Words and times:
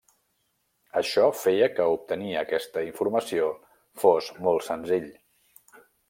Això 0.99 1.25
feia 1.41 1.67
que 1.79 1.83
obtenir 1.97 2.31
aquesta 2.41 2.83
informació 2.91 3.49
fos 4.05 4.31
molt 4.47 4.65
senzill. 4.69 5.07